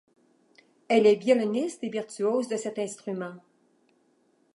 [0.87, 3.35] Elle est violoniste et virtuose de cet instrument.